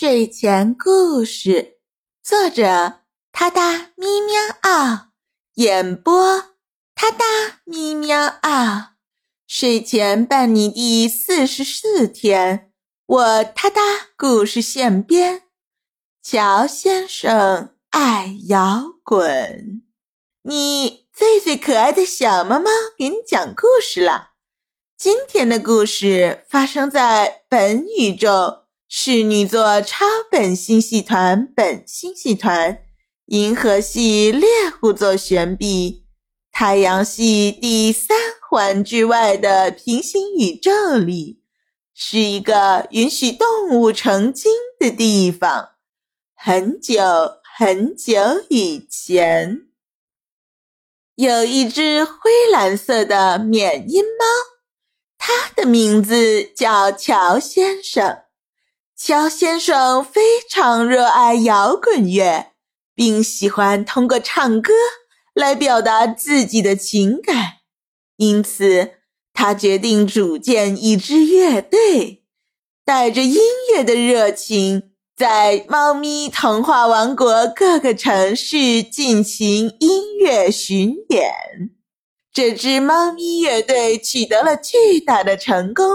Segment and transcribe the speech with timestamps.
[0.00, 1.76] 睡前故事，
[2.22, 3.00] 作者：
[3.32, 5.10] 他哒咪喵嗷，
[5.56, 6.42] 演播：
[6.94, 7.26] 他哒
[7.66, 8.94] 咪喵嗷。
[9.46, 12.72] 睡前伴你第四十四天，
[13.04, 13.82] 我他哒
[14.16, 15.42] 故事现编。
[16.22, 19.82] 乔先生爱摇滚，
[20.44, 24.30] 你最最可爱的小猫猫给你讲故事了。
[24.96, 28.59] 今天的故事发生在本宇宙。
[28.92, 32.82] 侍女座超本星系团本星系团，
[33.26, 36.08] 银河系猎户座旋臂，
[36.50, 41.40] 太阳系第三环之外的平行宇宙里，
[41.94, 45.76] 是一个允许动物成精的地方。
[46.34, 47.00] 很久
[47.56, 49.68] 很久以前，
[51.14, 54.26] 有一只灰蓝色的缅因猫，
[55.16, 58.24] 它的名字叫乔先生。
[59.02, 62.52] 乔先生非常热爱摇滚乐，
[62.94, 64.74] 并喜欢通过唱歌
[65.32, 67.60] 来表达自己的情感，
[68.18, 68.90] 因此
[69.32, 72.24] 他决定组建一支乐队，
[72.84, 73.40] 带着音
[73.72, 81.32] 乐的热情，在猫咪童话王国各个城市进行音乐巡演。
[82.34, 85.86] 这支猫咪乐队取得了巨大的成功。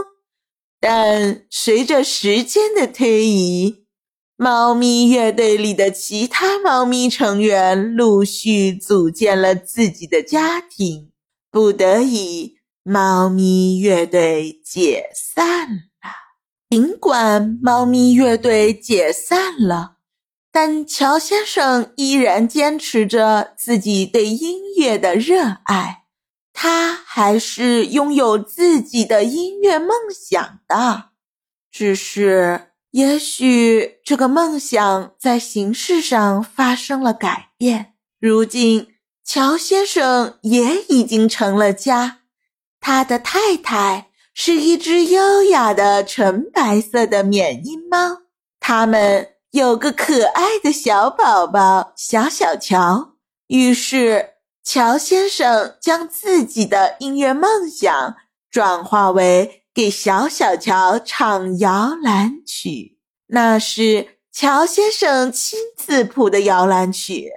[0.87, 3.87] 但随着时间的推移，
[4.35, 11.11] 猫咪乐队里的其他猫咪成员陆续组建了自己的家庭，
[11.49, 15.75] 不得已，猫咪乐队解散了。
[16.69, 19.95] 尽管猫咪乐队解散了，
[20.51, 26.04] 但乔先生依然坚持着自己对音乐的热爱。
[26.57, 31.09] 他还是拥有自己的音乐梦想的，
[31.69, 37.95] 只是也许这个梦想在形式上发生了改变。
[38.21, 38.87] 如今，
[39.25, 42.19] 乔先生也已经成了家，
[42.79, 48.21] 他的太太是一只优雅的纯白色的缅因猫，
[48.61, 53.15] 他们有个可爱的小宝宝小小乔。
[53.47, 54.34] 于是。
[54.65, 58.15] 乔先生将自己的音乐梦想
[58.49, 67.29] 转化为给小小乔唱摇篮曲，那是乔先生亲自谱的摇篮曲。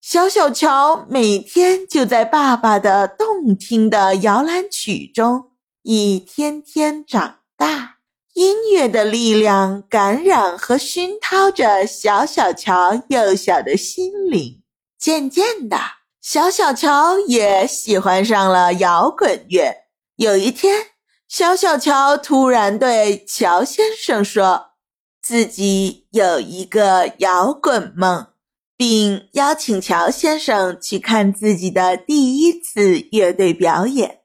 [0.00, 5.50] 小小乔每天就在爸爸的动听的摇篮曲中
[5.82, 7.98] 一天天长大。
[8.32, 14.62] 音乐的力量感染和熏陶着小小乔幼小的心灵，
[14.98, 15.78] 渐渐的。
[16.24, 19.84] 小小乔也喜欢上了摇滚乐。
[20.16, 20.86] 有一天，
[21.28, 24.68] 小小乔突然对乔先生说
[25.20, 28.28] ：“自己有一个摇滚梦，
[28.74, 34.20] 并邀请乔先生去看自己的第一次乐队表演。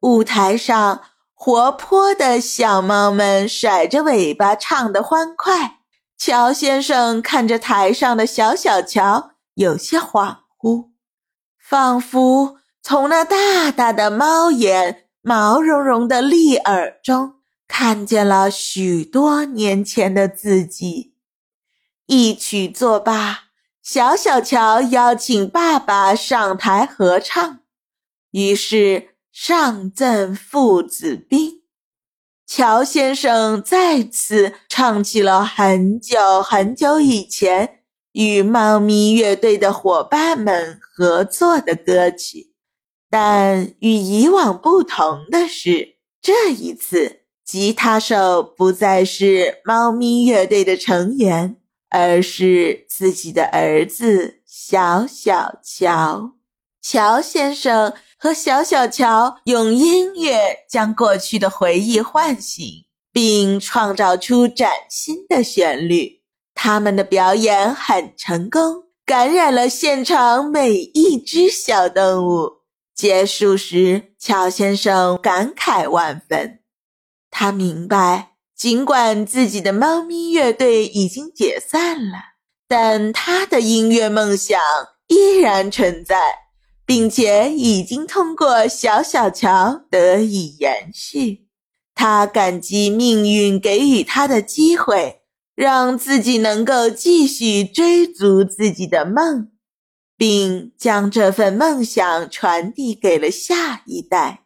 [0.00, 1.02] 舞台上，
[1.34, 5.80] 活泼的小猫们甩着尾巴，唱得欢快。
[6.16, 10.88] 乔先生看着台上的小小乔，有些恍惚。”
[11.70, 17.34] 仿佛从那大大的猫眼、毛茸茸的利耳中，
[17.68, 21.14] 看见了许多年前的自己。
[22.06, 23.50] 一曲作罢，
[23.80, 27.60] 小小乔邀请爸爸上台合唱，
[28.32, 31.62] 于是上阵父子兵。
[32.44, 37.79] 乔先生再次唱起了很久很久以前。
[38.12, 42.52] 与猫咪乐队的伙伴们合作的歌曲，
[43.08, 51.56] 但与以往不同的是，这一次吉他手不再是猫咪乐队的成员，
[51.88, 56.32] 而是自己的儿子小小乔。
[56.82, 62.64] 乔先生和小小乔用音乐将过去的回忆唤醒，
[63.12, 66.19] 并创造出崭新的旋律。
[66.62, 72.50] 他们的表演很成功，感染了现场每一只小动物。
[72.94, 76.60] 结束时，乔先生感慨万分。
[77.30, 82.18] 他明白，尽管自己的猫咪乐队已经解散了，
[82.68, 84.60] 但他的音乐梦想
[85.08, 86.20] 依然存在，
[86.84, 91.48] 并且已经通过小小乔得以延续。
[91.94, 95.19] 他感激命运给予他的机会。
[95.54, 99.50] 让自己能够继续追逐自己的梦，
[100.16, 104.44] 并将这份梦想传递给了下一代。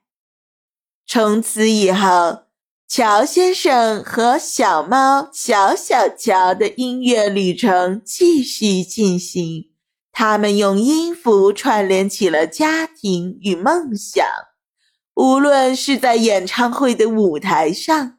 [1.07, 2.45] 从此以后，
[2.89, 9.71] 乔先生和小猫小小乔的音乐旅程继续进行。
[10.13, 14.25] 他们用音符串联起了家庭与梦想。
[15.15, 18.14] 无论是在演唱会的舞台上，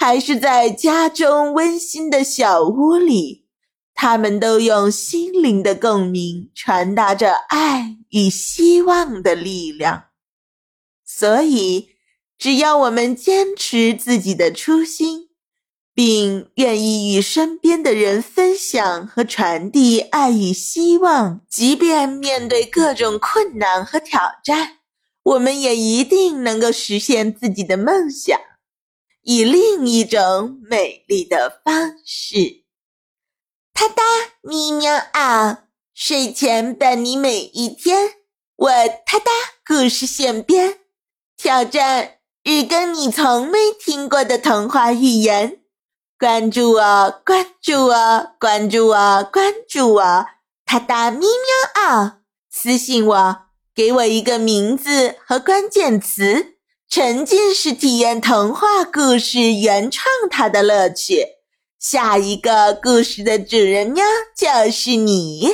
[0.00, 3.48] 还是在家中温馨的小屋里，
[3.94, 10.04] 他们都用心灵的共鸣传达着爱与希望的力量。
[11.04, 11.88] 所以，
[12.38, 15.30] 只要我们坚持自己的初心，
[15.92, 24.78] 并愿意与身边的人分享和传递爱与希望，即便面对各种困难和挑战。
[25.24, 28.38] 我们也一定能够实现自己的梦想，
[29.22, 32.64] 以另一种美丽的方式。
[33.72, 34.02] 哒哒
[34.42, 38.14] 咪喵啊，睡前伴你每一天。
[38.56, 39.30] 我哒哒
[39.66, 40.80] 故事现编，
[41.36, 45.60] 挑战日更你从没听过的童话寓言。
[46.18, 50.26] 关注我，关注我，关注我，关注我。
[50.64, 52.18] 哒哒咪喵啊，
[52.50, 53.48] 私信我。
[53.72, 56.57] 给我一个名字和关键词，
[56.90, 61.22] 沉浸式体验童话故事原创它的乐趣。
[61.78, 64.02] 下一个故事的主人喵
[64.34, 65.48] 就是你，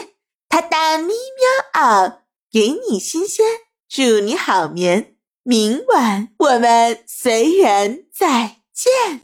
[0.49, 2.21] 哒哒咪喵哦，
[2.53, 3.45] 给你新鲜，
[3.89, 5.17] 祝你好眠。
[5.43, 9.23] 明晚我们随缘再见。